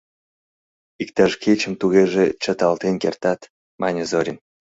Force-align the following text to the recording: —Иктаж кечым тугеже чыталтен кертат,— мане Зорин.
—Иктаж 1.03 1.31
кечым 1.43 1.73
тугеже 1.81 2.25
чыталтен 2.43 2.95
кертат,— 3.01 3.39
мане 3.81 4.03
Зорин. 4.11 4.37